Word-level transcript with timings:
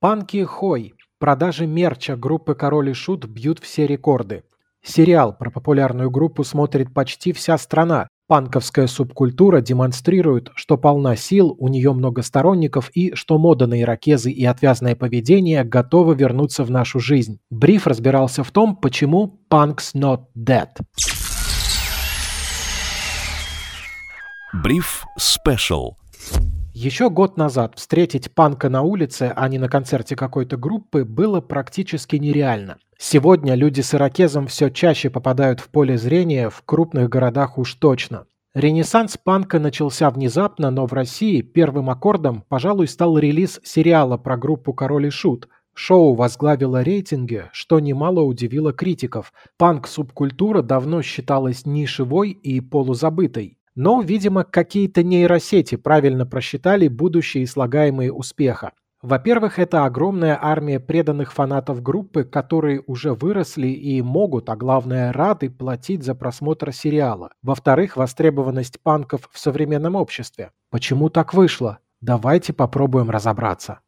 Панки 0.00 0.42
Хой. 0.44 0.94
Продажи 1.18 1.66
мерча 1.66 2.16
группы 2.16 2.54
Король 2.54 2.88
и 2.88 2.92
Шут 2.94 3.26
бьют 3.26 3.58
все 3.58 3.86
рекорды. 3.86 4.44
Сериал 4.82 5.36
про 5.36 5.50
популярную 5.50 6.10
группу 6.10 6.42
смотрит 6.42 6.94
почти 6.94 7.34
вся 7.34 7.58
страна. 7.58 8.08
Панковская 8.26 8.86
субкультура 8.86 9.60
демонстрирует, 9.60 10.52
что 10.54 10.78
полна 10.78 11.16
сил, 11.16 11.54
у 11.58 11.68
нее 11.68 11.92
много 11.92 12.22
сторонников 12.22 12.90
и 12.94 13.14
что 13.14 13.36
мода 13.36 13.66
на 13.66 13.78
ирокезы 13.78 14.30
и 14.30 14.42
отвязное 14.46 14.96
поведение 14.96 15.64
готовы 15.64 16.14
вернуться 16.14 16.64
в 16.64 16.70
нашу 16.70 16.98
жизнь. 16.98 17.38
Бриф 17.50 17.86
разбирался 17.86 18.42
в 18.42 18.50
том, 18.52 18.76
почему 18.76 19.38
«Punk's 19.50 19.94
not 19.94 20.20
dead». 20.34 20.68
Бриф 24.54 25.04
Special. 25.18 25.99
Еще 26.82 27.10
год 27.10 27.36
назад 27.36 27.74
встретить 27.76 28.32
панка 28.32 28.70
на 28.70 28.80
улице, 28.80 29.34
а 29.36 29.50
не 29.50 29.58
на 29.58 29.68
концерте 29.68 30.16
какой-то 30.16 30.56
группы, 30.56 31.04
было 31.04 31.42
практически 31.42 32.16
нереально. 32.16 32.78
Сегодня 32.96 33.54
люди 33.54 33.82
с 33.82 33.94
ирокезом 33.94 34.46
все 34.46 34.70
чаще 34.70 35.10
попадают 35.10 35.60
в 35.60 35.68
поле 35.68 35.98
зрения, 35.98 36.48
в 36.48 36.62
крупных 36.64 37.10
городах 37.10 37.58
уж 37.58 37.74
точно. 37.74 38.24
Ренессанс 38.54 39.18
панка 39.18 39.58
начался 39.58 40.08
внезапно, 40.08 40.70
но 40.70 40.86
в 40.86 40.94
России 40.94 41.42
первым 41.42 41.90
аккордом, 41.90 42.44
пожалуй, 42.48 42.88
стал 42.88 43.18
релиз 43.18 43.60
сериала 43.62 44.16
про 44.16 44.38
группу 44.38 44.72
«Король 44.72 45.08
и 45.08 45.10
Шут». 45.10 45.50
Шоу 45.74 46.14
возглавило 46.14 46.82
рейтинги, 46.82 47.50
что 47.52 47.78
немало 47.78 48.22
удивило 48.22 48.72
критиков. 48.72 49.34
Панк-субкультура 49.58 50.62
давно 50.62 51.02
считалась 51.02 51.66
нишевой 51.66 52.30
и 52.30 52.62
полузабытой. 52.62 53.58
Но, 53.82 54.02
видимо, 54.02 54.44
какие-то 54.44 55.02
нейросети 55.02 55.76
правильно 55.76 56.26
просчитали 56.26 56.86
будущие 56.86 57.46
слагаемые 57.46 58.12
успеха. 58.12 58.72
Во-первых, 59.00 59.58
это 59.58 59.86
огромная 59.86 60.38
армия 60.38 60.78
преданных 60.78 61.32
фанатов 61.32 61.82
группы, 61.82 62.24
которые 62.24 62.82
уже 62.86 63.14
выросли 63.14 63.68
и 63.68 64.02
могут, 64.02 64.50
а 64.50 64.56
главное 64.56 65.14
рады, 65.14 65.48
платить 65.48 66.04
за 66.04 66.14
просмотр 66.14 66.74
сериала. 66.74 67.30
Во-вторых, 67.42 67.96
востребованность 67.96 68.80
панков 68.82 69.30
в 69.32 69.38
современном 69.38 69.94
обществе. 69.94 70.50
Почему 70.70 71.08
так 71.08 71.32
вышло? 71.32 71.78
Давайте 72.02 72.52
попробуем 72.52 73.08
разобраться. 73.08 73.80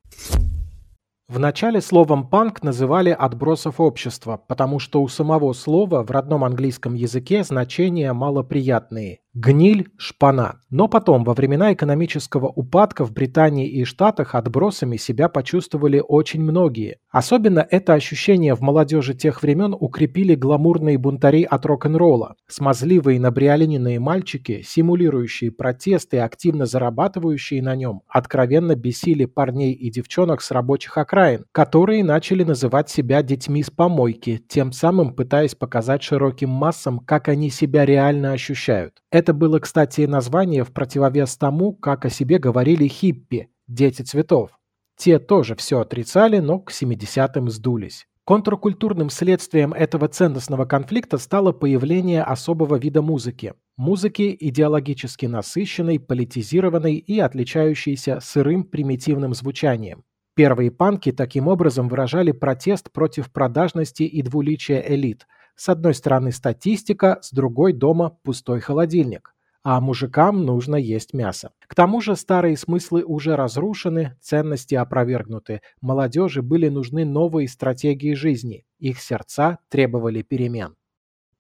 Вначале 1.28 1.82
словом 1.82 2.28
«панк» 2.28 2.62
называли 2.62 3.10
отбросов 3.10 3.78
общества, 3.78 4.40
потому 4.48 4.78
что 4.78 5.02
у 5.02 5.08
самого 5.08 5.52
слова 5.52 6.02
в 6.02 6.10
родном 6.10 6.44
английском 6.44 6.94
языке 6.94 7.44
значения 7.44 8.14
малоприятные 8.14 9.21
Гниль, 9.34 9.88
шпана. 9.96 10.60
Но 10.68 10.88
потом, 10.88 11.24
во 11.24 11.32
времена 11.32 11.72
экономического 11.72 12.48
упадка 12.48 13.06
в 13.06 13.12
Британии 13.12 13.66
и 13.66 13.84
Штатах 13.84 14.34
отбросами 14.34 14.98
себя 14.98 15.30
почувствовали 15.30 16.02
очень 16.06 16.42
многие. 16.42 16.98
Особенно 17.10 17.66
это 17.70 17.94
ощущение 17.94 18.54
в 18.54 18.60
молодежи 18.60 19.14
тех 19.14 19.42
времен 19.42 19.74
укрепили 19.78 20.34
гламурные 20.34 20.98
бунтари 20.98 21.44
от 21.44 21.64
рок-н-ролла. 21.64 22.36
Смазливые 22.46 23.18
набриолиненные 23.20 23.98
мальчики, 24.00 24.62
симулирующие 24.66 25.50
протесты 25.50 26.18
и 26.18 26.20
активно 26.20 26.66
зарабатывающие 26.66 27.62
на 27.62 27.74
нем, 27.74 28.02
откровенно 28.08 28.74
бесили 28.74 29.24
парней 29.24 29.72
и 29.72 29.90
девчонок 29.90 30.42
с 30.42 30.50
рабочих 30.50 30.98
окраин, 30.98 31.46
которые 31.52 32.04
начали 32.04 32.44
называть 32.44 32.90
себя 32.90 33.22
детьми 33.22 33.62
с 33.62 33.70
помойки, 33.70 34.42
тем 34.46 34.72
самым 34.72 35.14
пытаясь 35.14 35.54
показать 35.54 36.02
широким 36.02 36.50
массам, 36.50 36.98
как 36.98 37.28
они 37.28 37.48
себя 37.48 37.86
реально 37.86 38.32
ощущают. 38.32 39.02
Это 39.22 39.34
было, 39.34 39.60
кстати, 39.60 40.00
название 40.00 40.64
в 40.64 40.72
противовес 40.72 41.36
тому, 41.36 41.72
как 41.74 42.04
о 42.04 42.10
себе 42.10 42.40
говорили 42.40 42.88
хиппи, 42.88 43.50
дети 43.68 44.02
цветов. 44.02 44.50
Те 44.96 45.20
тоже 45.20 45.54
все 45.54 45.78
отрицали, 45.78 46.40
но 46.40 46.58
к 46.58 46.72
70-м 46.72 47.48
сдулись. 47.48 48.08
Контркультурным 48.24 49.10
следствием 49.10 49.74
этого 49.74 50.08
ценностного 50.08 50.64
конфликта 50.64 51.18
стало 51.18 51.52
появление 51.52 52.24
особого 52.24 52.74
вида 52.74 53.00
музыки. 53.00 53.54
Музыки 53.76 54.36
идеологически 54.40 55.26
насыщенной, 55.26 56.00
политизированной 56.00 56.96
и 56.96 57.20
отличающейся 57.20 58.18
сырым 58.20 58.64
примитивным 58.64 59.34
звучанием. 59.34 60.02
Первые 60.34 60.72
панки 60.72 61.12
таким 61.12 61.46
образом 61.46 61.88
выражали 61.88 62.32
протест 62.32 62.90
против 62.90 63.30
продажности 63.30 64.02
и 64.02 64.20
двуличия 64.22 64.80
элит– 64.80 65.28
с 65.62 65.68
одной 65.68 65.94
стороны 65.94 66.32
статистика, 66.32 67.20
с 67.22 67.30
другой 67.30 67.72
дома 67.72 68.18
пустой 68.24 68.58
холодильник. 68.58 69.32
А 69.62 69.80
мужикам 69.80 70.44
нужно 70.44 70.74
есть 70.74 71.14
мясо. 71.14 71.52
К 71.68 71.76
тому 71.76 72.00
же 72.00 72.16
старые 72.16 72.56
смыслы 72.56 73.04
уже 73.04 73.36
разрушены, 73.36 74.16
ценности 74.20 74.74
опровергнуты. 74.74 75.60
Молодежи 75.80 76.42
были 76.42 76.68
нужны 76.68 77.04
новые 77.04 77.46
стратегии 77.46 78.14
жизни. 78.14 78.64
Их 78.80 79.00
сердца 79.00 79.60
требовали 79.68 80.22
перемен. 80.22 80.74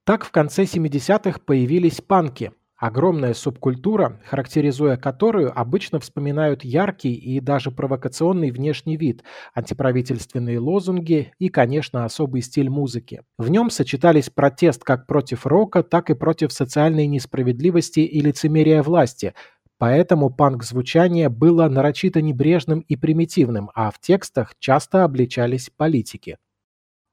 Так 0.04 0.24
в 0.24 0.30
конце 0.30 0.62
70-х 0.66 1.40
появились 1.44 2.00
панки– 2.00 2.52
Огромная 2.82 3.32
субкультура, 3.32 4.20
характеризуя 4.24 4.96
которую 4.96 5.56
обычно 5.56 6.00
вспоминают 6.00 6.64
яркий 6.64 7.14
и 7.14 7.38
даже 7.38 7.70
провокационный 7.70 8.50
внешний 8.50 8.96
вид, 8.96 9.22
антиправительственные 9.54 10.58
лозунги 10.58 11.32
и, 11.38 11.48
конечно, 11.48 12.04
особый 12.04 12.42
стиль 12.42 12.68
музыки. 12.68 13.22
В 13.38 13.50
нем 13.50 13.70
сочетались 13.70 14.30
протест 14.30 14.82
как 14.82 15.06
против 15.06 15.46
рока, 15.46 15.84
так 15.84 16.10
и 16.10 16.14
против 16.14 16.52
социальной 16.52 17.06
несправедливости 17.06 18.00
и 18.00 18.20
лицемерия 18.20 18.82
власти, 18.82 19.32
Поэтому 19.78 20.30
панк-звучание 20.30 21.28
было 21.28 21.68
нарочито 21.68 22.20
небрежным 22.20 22.80
и 22.80 22.94
примитивным, 22.94 23.70
а 23.74 23.90
в 23.90 24.00
текстах 24.00 24.54
часто 24.60 25.02
обличались 25.02 25.70
политики. 25.76 26.38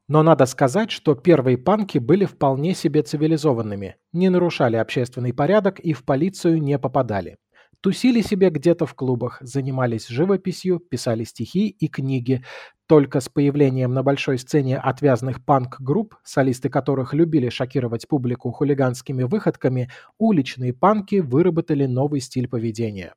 Но 0.10 0.24
надо 0.24 0.48
сказать, 0.48 0.90
что 0.90 1.14
первые 1.14 1.56
панки 1.60 2.00
были 2.00 2.26
вполне 2.26 2.74
себе 2.74 3.04
цивилизованными, 3.04 3.96
не 4.12 4.30
нарушали 4.30 4.76
общественный 4.76 5.34
порядок 5.34 5.80
и 5.80 5.94
в 5.94 6.04
полицию 6.04 6.64
не 6.64 6.80
попадали. 6.80 7.38
Тусили 7.80 8.22
себе 8.22 8.50
где-то 8.50 8.88
в 8.88 8.96
клубах, 8.96 9.38
занимались 9.40 10.08
живописью, 10.08 10.80
писали 10.80 11.24
стихи 11.26 11.70
и 11.70 11.88
книги. 11.88 12.44
Только 12.88 13.20
с 13.20 13.30
появлением 13.30 13.94
на 13.94 14.02
большой 14.02 14.40
сцене 14.40 14.80
отвязных 14.80 15.46
панк-групп, 15.46 16.16
солисты 16.24 16.70
которых 16.70 17.14
любили 17.14 17.50
шокировать 17.50 18.08
публику 18.08 18.52
хулиганскими 18.52 19.24
выходками, 19.24 19.92
уличные 20.18 20.74
панки 20.74 21.20
выработали 21.20 21.86
новый 21.86 22.20
стиль 22.20 22.50
поведения. 22.50 23.14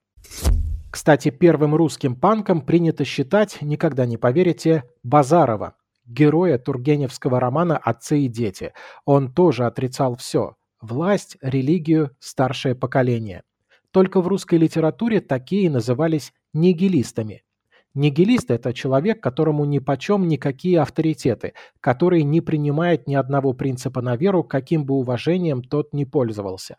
Кстати, 0.91 1.31
первым 1.31 1.75
русским 1.75 2.15
панком 2.15 2.61
принято 2.61 3.07
считать, 3.07 3.63
никогда 3.63 4.05
не 4.05 4.19
поверите, 4.19 4.85
Базарова, 5.03 5.75
героя 6.07 6.59
тургеневского 6.59 7.41
романа 7.41 7.77
«Отцы 7.77 8.21
и 8.21 8.29
дети». 8.29 8.73
Он 9.05 9.33
тоже 9.33 9.67
отрицал 9.67 10.17
все– 10.17 10.57
власть, 10.81 11.37
религию, 11.41 12.11
старшее 12.19 12.75
поколение. 12.75 13.43
Только 13.91 14.21
в 14.21 14.29
русской 14.29 14.59
литературе 14.59 15.21
такие 15.21 15.71
назывались 15.71 16.33
нигилистами. 16.53 17.45
Нигилист– 17.95 18.51
это 18.51 18.73
человек, 18.73 19.23
которому 19.23 19.67
нипочем 19.67 20.27
никакие 20.27 20.81
авторитеты, 20.81 21.53
который 21.81 22.23
не 22.23 22.41
принимает 22.41 23.07
ни 23.07 23.15
одного 23.15 23.53
принципа 23.53 24.01
на 24.01 24.17
веру, 24.17 24.43
каким 24.43 24.87
бы 24.87 24.95
уважением 24.95 25.63
тот 25.63 25.93
ни 25.93 26.05
пользовался. 26.05 26.77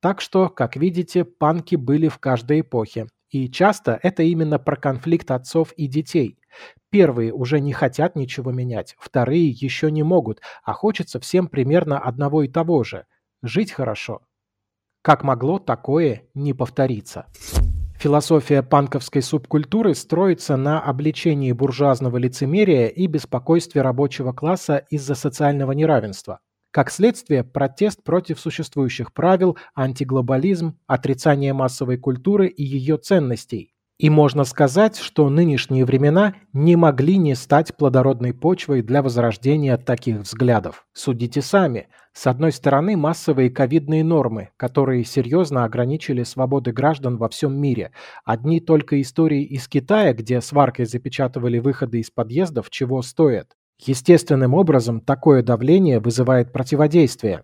Так 0.00 0.20
что, 0.20 0.48
как 0.48 0.76
видите, 0.76 1.24
панки 1.24 1.74
были 1.74 2.06
в 2.06 2.18
каждой 2.18 2.60
эпохе. 2.60 3.08
И 3.30 3.48
часто 3.50 3.98
это 4.02 4.22
именно 4.22 4.60
про 4.60 4.76
конфликт 4.76 5.30
отцов 5.32 5.72
и 5.72 5.88
детей. 5.88 6.37
Первые 6.90 7.32
уже 7.32 7.60
не 7.60 7.72
хотят 7.72 8.16
ничего 8.16 8.50
менять, 8.50 8.96
вторые 8.98 9.48
еще 9.48 9.90
не 9.90 10.02
могут, 10.02 10.40
а 10.64 10.72
хочется 10.72 11.20
всем 11.20 11.48
примерно 11.48 11.98
одного 11.98 12.42
и 12.42 12.48
того 12.48 12.82
же– 12.84 13.06
жить 13.42 13.72
хорошо. 13.72 14.22
Как 15.02 15.22
могло 15.22 15.58
такое 15.58 16.22
не 16.34 16.54
повториться? 16.54 17.26
Философия 17.98 18.62
панковской 18.62 19.22
субкультуры 19.22 19.94
строится 19.94 20.56
на 20.56 20.80
обличении 20.80 21.52
буржуазного 21.52 22.16
лицемерия 22.16 22.86
и 22.86 23.06
беспокойстве 23.06 23.82
рабочего 23.82 24.32
класса 24.32 24.84
из-за 24.88 25.14
социального 25.14 25.72
неравенства. 25.72 26.40
Как 26.70 26.90
следствие, 26.90 27.42
протест 27.42 28.04
против 28.04 28.38
существующих 28.38 29.12
правил, 29.12 29.56
антиглобализм, 29.74 30.78
отрицание 30.86 31.52
массовой 31.52 31.96
культуры 31.96 32.46
и 32.46 32.62
ее 32.62 32.98
ценностей– 32.98 33.74
и 33.98 34.10
можно 34.10 34.44
сказать, 34.44 34.96
что 34.96 35.28
нынешние 35.28 35.84
времена 35.84 36.34
не 36.52 36.76
могли 36.76 37.16
не 37.16 37.34
стать 37.34 37.76
плодородной 37.76 38.32
почвой 38.32 38.82
для 38.82 39.02
возрождения 39.02 39.76
таких 39.76 40.18
взглядов. 40.18 40.86
Судите 40.92 41.42
сами. 41.42 41.88
С 42.12 42.26
одной 42.26 42.52
стороны, 42.52 42.96
массовые 42.96 43.50
ковидные 43.50 44.04
нормы, 44.04 44.50
которые 44.56 45.04
серьезно 45.04 45.64
ограничили 45.64 46.22
свободы 46.22 46.72
граждан 46.72 47.16
во 47.16 47.28
всем 47.28 47.60
мире. 47.60 47.90
Одни 48.24 48.60
только 48.60 49.00
истории 49.00 49.42
из 49.42 49.66
Китая, 49.68 50.12
где 50.14 50.40
сваркой 50.40 50.86
запечатывали 50.86 51.58
выходы 51.58 51.98
из 51.98 52.10
подъездов, 52.10 52.70
чего 52.70 53.02
стоят. 53.02 53.56
Естественным 53.84 54.54
образом 54.54 55.00
такое 55.00 55.42
давление 55.42 56.00
вызывает 56.00 56.52
противодействие. 56.52 57.42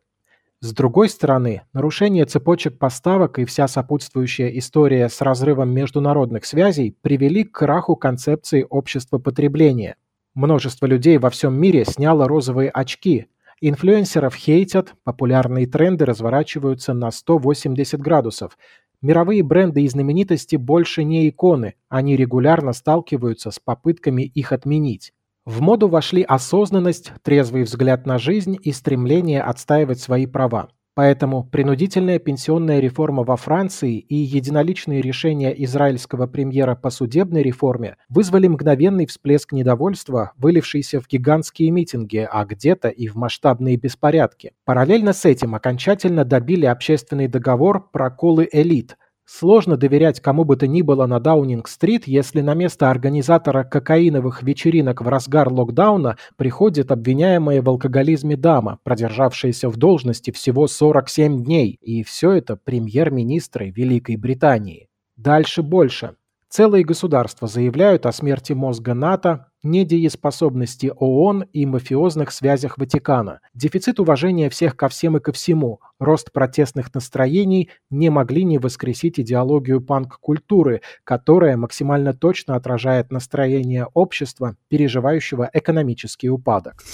С 0.64 0.72
другой 0.72 1.10
стороны, 1.10 1.60
нарушение 1.74 2.24
цепочек 2.24 2.78
поставок 2.78 3.38
и 3.38 3.44
вся 3.44 3.68
сопутствующая 3.68 4.48
история 4.48 5.10
с 5.10 5.20
разрывом 5.20 5.68
международных 5.74 6.46
связей 6.46 6.96
привели 7.02 7.44
к 7.44 7.52
краху 7.52 7.96
концепции 7.96 8.66
общества 8.70 9.18
потребления. 9.18 9.96
Множество 10.32 10.86
людей 10.86 11.18
во 11.18 11.28
всем 11.28 11.52
мире 11.52 11.84
сняло 11.84 12.26
розовые 12.26 12.70
очки. 12.70 13.26
Инфлюенсеров 13.60 14.34
хейтят, 14.34 14.94
популярные 15.04 15.66
тренды 15.66 16.06
разворачиваются 16.06 16.94
на 16.94 17.10
180 17.10 18.00
градусов. 18.00 18.56
Мировые 19.02 19.42
бренды 19.42 19.82
и 19.82 19.88
знаменитости 19.88 20.56
больше 20.56 21.04
не 21.04 21.28
иконы, 21.28 21.74
они 21.90 22.16
регулярно 22.16 22.72
сталкиваются 22.72 23.50
с 23.50 23.58
попытками 23.58 24.22
их 24.22 24.50
отменить. 24.50 25.12
В 25.46 25.60
моду 25.60 25.88
вошли 25.88 26.22
осознанность, 26.22 27.12
трезвый 27.22 27.64
взгляд 27.64 28.06
на 28.06 28.16
жизнь 28.16 28.56
и 28.62 28.72
стремление 28.72 29.42
отстаивать 29.42 30.00
свои 30.00 30.26
права. 30.26 30.68
Поэтому 30.94 31.44
принудительная 31.44 32.18
пенсионная 32.18 32.78
реформа 32.78 33.24
во 33.24 33.36
Франции 33.36 33.98
и 33.98 34.14
единоличные 34.14 35.02
решения 35.02 35.50
израильского 35.64 36.26
премьера 36.26 36.76
по 36.76 36.88
судебной 36.88 37.42
реформе 37.42 37.96
вызвали 38.08 38.46
мгновенный 38.46 39.04
всплеск 39.04 39.52
недовольства, 39.52 40.32
вылившийся 40.38 41.00
в 41.00 41.08
гигантские 41.08 41.72
митинги, 41.72 42.26
а 42.30 42.44
где-то 42.44 42.88
и 42.88 43.08
в 43.08 43.16
масштабные 43.16 43.76
беспорядки. 43.76 44.52
Параллельно 44.64 45.12
с 45.12 45.24
этим 45.24 45.54
окончательно 45.54 46.24
добили 46.24 46.64
общественный 46.64 47.26
договор 47.26 47.90
про 47.90 48.10
колы 48.10 48.48
элит– 48.50 48.96
Сложно 49.26 49.78
доверять 49.78 50.20
кому 50.20 50.44
бы 50.44 50.56
то 50.56 50.66
ни 50.66 50.82
было 50.82 51.06
на 51.06 51.18
Даунинг-стрит, 51.18 52.06
если 52.06 52.42
на 52.42 52.54
место 52.54 52.90
организатора 52.90 53.64
кокаиновых 53.64 54.42
вечеринок 54.42 55.00
в 55.00 55.08
разгар 55.08 55.50
локдауна 55.50 56.18
приходит 56.36 56.92
обвиняемая 56.92 57.62
в 57.62 57.68
алкоголизме 57.68 58.36
дама, 58.36 58.78
продержавшаяся 58.82 59.70
в 59.70 59.76
должности 59.78 60.30
всего 60.30 60.66
47 60.66 61.42
дней, 61.42 61.78
и 61.80 62.02
все 62.02 62.32
это 62.32 62.56
премьер-министры 62.56 63.70
Великой 63.70 64.16
Британии. 64.16 64.88
Дальше 65.16 65.62
больше. 65.62 66.16
Целые 66.56 66.84
государства 66.84 67.48
заявляют 67.48 68.06
о 68.06 68.12
смерти 68.12 68.52
мозга 68.52 68.94
НАТО, 68.94 69.48
недееспособности 69.64 70.92
ООН 70.96 71.46
и 71.52 71.66
мафиозных 71.66 72.30
связях 72.30 72.78
Ватикана, 72.78 73.40
дефицит 73.54 73.98
уважения 73.98 74.48
всех 74.50 74.76
ко 74.76 74.88
всем 74.88 75.16
и 75.16 75.20
ко 75.20 75.32
всему, 75.32 75.80
рост 75.98 76.30
протестных 76.30 76.94
настроений 76.94 77.70
не 77.90 78.08
могли 78.08 78.44
не 78.44 78.58
воскресить 78.58 79.18
идеологию 79.18 79.80
панк-культуры, 79.80 80.82
которая 81.02 81.56
максимально 81.56 82.12
точно 82.12 82.54
отражает 82.54 83.10
настроение 83.10 83.88
общества, 83.92 84.56
переживающего 84.68 85.50
экономический 85.52 86.30
упадок. 86.30 86.84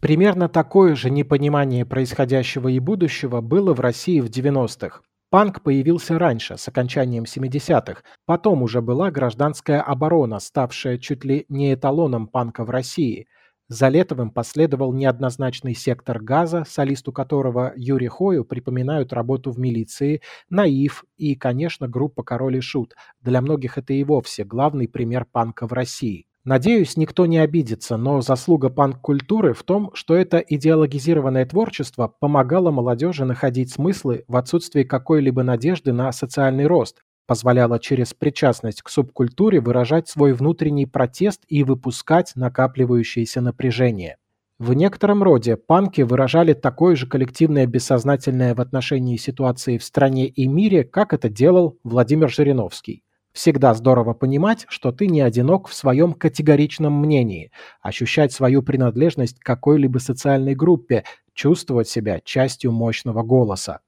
Примерно 0.00 0.48
такое 0.48 0.94
же 0.94 1.10
непонимание 1.10 1.84
происходящего 1.84 2.68
и 2.68 2.78
будущего 2.78 3.40
было 3.40 3.74
в 3.74 3.80
России 3.80 4.20
в 4.20 4.26
90-х. 4.26 5.00
Панк 5.32 5.62
появился 5.62 6.18
раньше, 6.18 6.58
с 6.58 6.68
окончанием 6.68 7.24
70-х. 7.24 8.02
Потом 8.26 8.62
уже 8.62 8.82
была 8.82 9.10
гражданская 9.10 9.80
оборона, 9.80 10.38
ставшая 10.40 10.98
чуть 10.98 11.24
ли 11.24 11.46
не 11.48 11.72
эталоном 11.72 12.26
панка 12.26 12.66
в 12.66 12.70
России. 12.70 13.28
За 13.66 13.88
Летовым 13.88 14.30
последовал 14.30 14.92
неоднозначный 14.92 15.74
сектор 15.74 16.22
газа, 16.22 16.64
солисту 16.68 17.12
которого 17.12 17.72
Юрий 17.76 18.08
Хою 18.08 18.44
припоминают 18.44 19.14
работу 19.14 19.50
в 19.52 19.58
милиции, 19.58 20.20
Наив 20.50 21.02
и, 21.16 21.34
конечно, 21.34 21.88
группа 21.88 22.22
Король 22.22 22.58
и 22.58 22.60
Шут. 22.60 22.94
Для 23.22 23.40
многих 23.40 23.78
это 23.78 23.94
и 23.94 24.04
вовсе 24.04 24.44
главный 24.44 24.86
пример 24.86 25.24
панка 25.24 25.66
в 25.66 25.72
России. 25.72 26.26
Надеюсь, 26.44 26.96
никто 26.96 27.26
не 27.26 27.38
обидится, 27.38 27.96
но 27.96 28.20
заслуга 28.20 28.68
панк-культуры 28.68 29.54
в 29.54 29.62
том, 29.62 29.92
что 29.94 30.16
это 30.16 30.38
идеологизированное 30.38 31.46
творчество 31.46 32.12
помогало 32.18 32.72
молодежи 32.72 33.24
находить 33.24 33.70
смыслы 33.70 34.24
в 34.26 34.36
отсутствии 34.36 34.82
какой-либо 34.82 35.44
надежды 35.44 35.92
на 35.92 36.10
социальный 36.10 36.66
рост, 36.66 37.02
позволяло 37.28 37.78
через 37.78 38.12
причастность 38.12 38.82
к 38.82 38.88
субкультуре 38.88 39.60
выражать 39.60 40.08
свой 40.08 40.32
внутренний 40.32 40.86
протест 40.86 41.42
и 41.46 41.62
выпускать 41.62 42.32
накапливающееся 42.34 43.40
напряжение. 43.40 44.16
В 44.58 44.74
некотором 44.74 45.22
роде 45.22 45.56
панки 45.56 46.02
выражали 46.02 46.54
такое 46.54 46.96
же 46.96 47.06
коллективное 47.06 47.66
бессознательное 47.66 48.56
в 48.56 48.60
отношении 48.60 49.16
ситуации 49.16 49.78
в 49.78 49.84
стране 49.84 50.26
и 50.26 50.48
мире, 50.48 50.82
как 50.82 51.12
это 51.12 51.28
делал 51.28 51.78
Владимир 51.84 52.28
Жириновский. 52.28 53.04
Всегда 53.32 53.72
здорово 53.74 54.12
понимать, 54.12 54.66
что 54.68 54.92
ты 54.92 55.06
не 55.06 55.22
одинок 55.22 55.68
в 55.68 55.74
своем 55.74 56.12
категоричном 56.12 56.92
мнении, 56.92 57.50
ощущать 57.80 58.32
свою 58.32 58.62
принадлежность 58.62 59.38
к 59.38 59.44
какой-либо 59.44 59.98
социальной 59.98 60.54
группе, 60.54 61.04
чувствовать 61.32 61.88
себя 61.88 62.20
частью 62.20 62.72
мощного 62.72 63.22
голоса. 63.22 63.80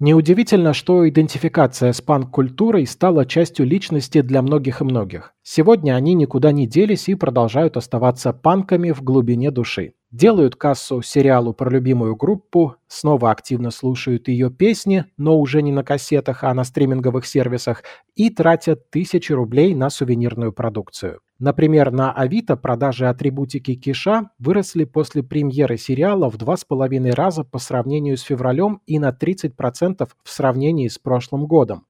Неудивительно, 0.00 0.72
что 0.72 1.06
идентификация 1.06 1.92
с 1.92 2.00
панк-культурой 2.00 2.86
стала 2.86 3.26
частью 3.26 3.66
личности 3.66 4.22
для 4.22 4.40
многих 4.40 4.80
и 4.80 4.84
многих. 4.84 5.34
Сегодня 5.42 5.94
они 5.94 6.14
никуда 6.14 6.52
не 6.52 6.66
делись 6.66 7.08
и 7.08 7.14
продолжают 7.14 7.76
оставаться 7.76 8.32
панками 8.32 8.92
в 8.92 9.02
глубине 9.02 9.50
души. 9.50 9.92
Делают 10.10 10.56
кассу 10.56 11.02
сериалу 11.02 11.54
про 11.54 11.70
любимую 11.70 12.16
группу, 12.16 12.74
снова 12.88 13.30
активно 13.30 13.70
слушают 13.70 14.26
ее 14.26 14.50
песни, 14.50 15.04
но 15.16 15.38
уже 15.38 15.62
не 15.62 15.70
на 15.70 15.84
кассетах, 15.84 16.42
а 16.42 16.52
на 16.52 16.64
стриминговых 16.64 17.24
сервисах, 17.24 17.84
и 18.16 18.28
тратят 18.28 18.90
тысячи 18.90 19.30
рублей 19.30 19.72
на 19.72 19.88
сувенирную 19.88 20.52
продукцию. 20.52 21.20
Например, 21.38 21.92
на 21.92 22.12
Авито 22.12 22.56
продажи 22.56 23.08
атрибутики 23.08 23.74
Киша 23.74 24.30
выросли 24.40 24.82
после 24.82 25.22
премьеры 25.22 25.78
сериала 25.78 26.28
в 26.28 26.36
два 26.36 26.56
с 26.56 26.64
половиной 26.64 27.12
раза 27.12 27.44
по 27.44 27.60
сравнению 27.60 28.16
с 28.16 28.22
февралем 28.22 28.82
и 28.86 28.98
на 28.98 29.10
30% 29.10 30.08
в 30.24 30.30
сравнении 30.30 30.88
с 30.88 30.98
прошлым 30.98 31.46
годом. 31.46 31.86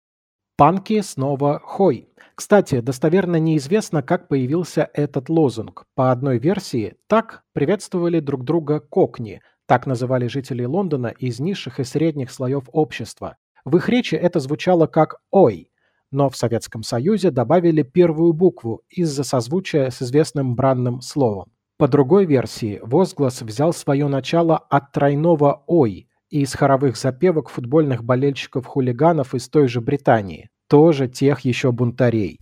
Панки 0.61 1.01
снова 1.01 1.59
хой. 1.65 2.11
Кстати, 2.35 2.81
достоверно 2.81 3.37
неизвестно, 3.37 4.03
как 4.03 4.29
появился 4.29 4.91
этот 4.93 5.31
лозунг. 5.31 5.87
По 5.95 6.13
одной 6.13 6.37
версии, 6.37 6.97
так 7.07 7.45
приветствовали 7.55 8.21
друг 8.21 8.45
друга 8.45 8.79
кокни, 8.79 9.41
так 9.65 9.87
называли 9.87 10.27
жители 10.27 10.67
Лондона 10.67 11.07
из 11.07 11.41
низших 11.41 11.81
и 11.81 11.85
средних 11.85 12.31
слоев 12.31 12.65
общества. 12.73 13.39
В 13.65 13.79
их 13.79 13.89
речи 13.89 14.17
это 14.17 14.39
звучало 14.39 14.87
как 14.87 15.23
«ой», 15.31 15.71
но 16.13 16.29
в 16.29 16.37
Советском 16.37 16.83
Союзе 16.83 17.31
добавили 17.31 17.83
первую 17.83 18.35
букву 18.35 18.83
из-за 18.91 19.25
созвучия 19.25 19.89
с 19.89 20.03
известным 20.03 20.57
бранным 20.57 21.01
словом. 21.01 21.53
По 21.79 21.89
другой 21.89 22.27
версии, 22.27 22.81
возглас 22.83 23.41
взял 23.41 23.73
свое 23.73 24.09
начало 24.09 24.59
от 24.59 24.93
тройного 24.93 25.65
«ой» 25.67 26.10
и 26.31 26.41
из 26.41 26.55
хоровых 26.55 26.97
запевок 26.97 27.51
футбольных 27.51 28.05
болельщиков-хулиганов 28.05 29.35
из 29.35 29.49
той 29.49 29.69
же 29.69 29.81
Британии 29.81 30.49
тоже 30.69 31.09
тех 31.09 31.41
еще 31.41 31.73
бунтарей. 31.73 32.39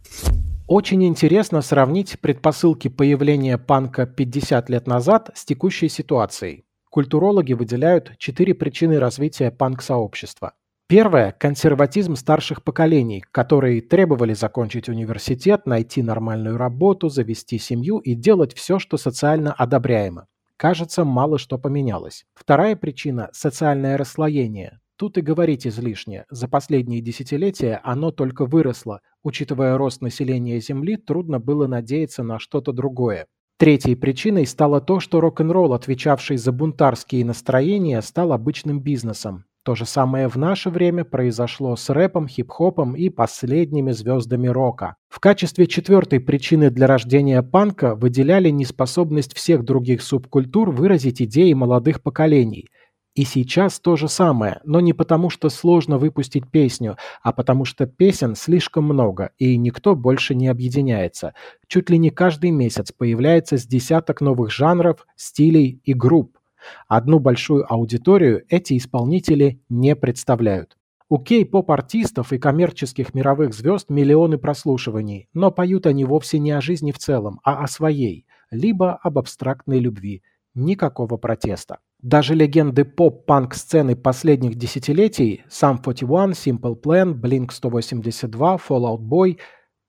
Очень 0.66 1.04
интересно 1.06 1.62
сравнить 1.62 2.20
предпосылки 2.20 2.88
появления 2.88 3.56
панка 3.56 4.06
50 4.06 4.68
лет 4.68 4.86
назад 4.86 5.30
с 5.34 5.46
текущей 5.46 5.88
ситуацией. 5.88 6.64
Культурологи 6.90 7.54
выделяют 7.54 8.12
четыре 8.18 8.54
причины 8.54 8.98
развития 8.98 9.50
панк-сообщества. 9.50 10.52
Первое– 10.88 11.32
консерватизм 11.38 12.16
старших 12.16 12.62
поколений, 12.62 13.22
которые 13.30 13.80
требовали 13.80 14.34
закончить 14.34 14.90
университет, 14.90 15.66
найти 15.66 16.02
нормальную 16.02 16.58
работу, 16.58 17.08
завести 17.08 17.58
семью 17.58 17.98
и 17.98 18.14
делать 18.14 18.54
все, 18.54 18.78
что 18.78 18.98
социально 18.98 19.52
одобряемо. 19.52 20.26
Кажется, 20.58 21.04
мало 21.04 21.38
что 21.38 21.56
поменялось. 21.56 22.24
Вторая 22.34 22.74
причина– 22.74 23.30
социальное 23.32 23.96
расслоение. 23.96 24.80
Тут 24.96 25.16
и 25.16 25.20
говорить 25.20 25.68
излишне. 25.68 26.24
За 26.30 26.48
последние 26.48 27.00
десятилетия 27.00 27.80
оно 27.84 28.10
только 28.10 28.44
выросло. 28.44 29.00
Учитывая 29.22 29.78
рост 29.78 30.02
населения 30.02 30.58
Земли, 30.58 30.96
трудно 30.96 31.38
было 31.38 31.68
надеяться 31.68 32.24
на 32.24 32.40
что-то 32.40 32.72
другое. 32.72 33.28
Третьей 33.56 33.94
причиной 33.94 34.46
стало 34.46 34.80
то, 34.80 34.98
что 34.98 35.20
рок-н-ролл, 35.20 35.74
отвечавший 35.74 36.36
за 36.38 36.50
бунтарские 36.50 37.24
настроения, 37.24 38.02
стал 38.02 38.32
обычным 38.32 38.80
бизнесом. 38.80 39.44
То 39.68 39.74
же 39.74 39.84
самое 39.84 40.28
в 40.28 40.36
наше 40.36 40.70
время 40.70 41.04
произошло 41.04 41.76
с 41.76 41.90
рэпом, 41.90 42.26
хип-хопом 42.26 42.94
и 42.96 43.10
последними 43.10 43.92
звездами 43.92 44.48
рока. 44.48 44.96
В 45.10 45.20
качестве 45.20 45.66
четвертой 45.66 46.20
причины 46.20 46.70
для 46.70 46.86
рождения 46.86 47.42
панка 47.42 47.94
выделяли 47.94 48.48
неспособность 48.48 49.36
всех 49.36 49.66
других 49.66 50.00
субкультур 50.00 50.70
выразить 50.70 51.20
идеи 51.20 51.52
молодых 51.52 52.02
поколений– 52.02 52.68
и 53.14 53.24
сейчас 53.24 53.80
то 53.80 53.96
же 53.96 54.06
самое, 54.08 54.60
но 54.62 54.78
не 54.78 54.92
потому, 54.92 55.28
что 55.28 55.48
сложно 55.48 55.98
выпустить 55.98 56.48
песню, 56.48 56.96
а 57.20 57.32
потому 57.32 57.64
что 57.64 57.84
песен 57.84 58.36
слишком 58.36 58.84
много, 58.84 59.32
и 59.38 59.56
никто 59.56 59.96
больше 59.96 60.36
не 60.36 60.46
объединяется. 60.46 61.34
Чуть 61.66 61.90
ли 61.90 61.98
не 61.98 62.10
каждый 62.10 62.52
месяц 62.52 62.92
появляется 62.92 63.58
с 63.58 63.66
десяток 63.66 64.20
новых 64.20 64.52
жанров, 64.52 65.04
стилей 65.16 65.80
и 65.82 65.94
групп. 65.94 66.37
Одну 66.86 67.18
большую 67.18 67.70
аудиторию 67.72 68.44
эти 68.48 68.76
исполнители 68.76 69.60
не 69.68 69.94
представляют. 69.96 70.76
У 71.10 71.18
кей-поп-артистов 71.18 72.34
и 72.34 72.38
коммерческих 72.38 73.14
мировых 73.14 73.54
звезд 73.54 73.88
миллионы 73.88 74.36
прослушиваний, 74.36 75.28
но 75.32 75.50
поют 75.50 75.86
они 75.86 76.04
вовсе 76.04 76.38
не 76.38 76.50
о 76.50 76.60
жизни 76.60 76.92
в 76.92 76.98
целом, 76.98 77.40
а 77.44 77.64
о 77.64 77.66
своей, 77.66 78.26
либо 78.50 78.94
об 78.94 79.18
абстрактной 79.18 79.78
любви. 79.78 80.22
Никакого 80.54 81.16
протеста. 81.16 81.78
Даже 82.02 82.34
легенды 82.34 82.84
поп-панк 82.84 83.54
сцены 83.54 83.96
последних 83.96 84.56
десятилетий 84.56 85.44
Sum 85.48 85.78
41, 85.82 86.32
Simple 86.32 86.80
Plan, 86.80 87.14
Blink-182, 87.14 88.60
Fall 88.68 88.84
Out 88.84 89.00
Boy 89.00 89.38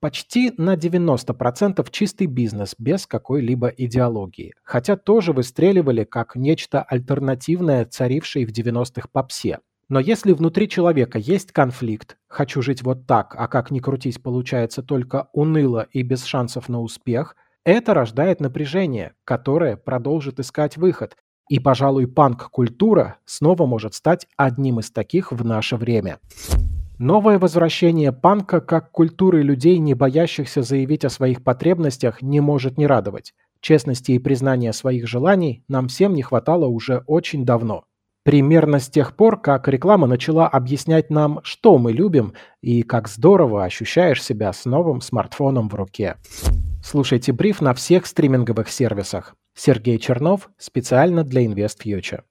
почти 0.00 0.52
на 0.56 0.74
90% 0.74 1.86
чистый 1.90 2.26
бизнес 2.26 2.74
без 2.78 3.06
какой-либо 3.06 3.68
идеологии, 3.68 4.54
хотя 4.62 4.96
тоже 4.96 5.32
выстреливали 5.32 6.04
как 6.04 6.34
нечто 6.34 6.82
альтернативное 6.82 7.84
царившей 7.84 8.46
в 8.46 8.50
90-х 8.50 9.08
попсе. 9.12 9.58
Но 9.88 10.00
если 10.00 10.32
внутри 10.32 10.68
человека 10.68 11.18
есть 11.18 11.52
конфликт, 11.52 12.16
хочу 12.28 12.62
жить 12.62 12.82
вот 12.82 13.06
так, 13.06 13.34
а 13.36 13.48
как 13.48 13.70
ни 13.70 13.80
крутись 13.80 14.18
получается 14.18 14.82
только 14.82 15.28
уныло 15.32 15.86
и 15.92 16.02
без 16.02 16.24
шансов 16.24 16.68
на 16.68 16.80
успех, 16.80 17.36
это 17.64 17.92
рождает 17.92 18.40
напряжение, 18.40 19.14
которое 19.24 19.76
продолжит 19.76 20.40
искать 20.40 20.76
выход, 20.76 21.16
и, 21.48 21.58
пожалуй, 21.58 22.06
панк-культура 22.06 23.16
снова 23.24 23.66
может 23.66 23.94
стать 23.94 24.28
одним 24.36 24.78
из 24.78 24.92
таких 24.92 25.32
в 25.32 25.44
наше 25.44 25.76
время. 25.76 26.18
Новое 27.00 27.38
возвращение 27.38 28.12
панка 28.12 28.60
как 28.60 28.92
культуры 28.92 29.40
людей, 29.40 29.78
не 29.78 29.94
боящихся 29.94 30.60
заявить 30.60 31.02
о 31.06 31.08
своих 31.08 31.42
потребностях, 31.42 32.20
не 32.20 32.40
может 32.40 32.76
не 32.76 32.86
радовать. 32.86 33.32
Честности 33.62 34.12
и 34.12 34.18
признания 34.18 34.74
своих 34.74 35.08
желаний 35.08 35.64
нам 35.66 35.88
всем 35.88 36.12
не 36.12 36.20
хватало 36.20 36.66
уже 36.66 37.02
очень 37.06 37.46
давно. 37.46 37.84
Примерно 38.22 38.80
с 38.80 38.90
тех 38.90 39.16
пор, 39.16 39.40
как 39.40 39.66
реклама 39.66 40.06
начала 40.06 40.46
объяснять 40.46 41.08
нам, 41.08 41.40
что 41.42 41.78
мы 41.78 41.92
любим 41.92 42.34
и 42.60 42.82
как 42.82 43.08
здорово 43.08 43.64
ощущаешь 43.64 44.22
себя 44.22 44.52
с 44.52 44.66
новым 44.66 45.00
смартфоном 45.00 45.70
в 45.70 45.74
руке. 45.74 46.16
Слушайте 46.84 47.32
бриф 47.32 47.62
на 47.62 47.72
всех 47.72 48.04
стриминговых 48.04 48.68
сервисах. 48.68 49.34
Сергей 49.56 49.96
Чернов 49.96 50.50
специально 50.58 51.24
для 51.24 51.46
InvestFuture. 51.46 52.24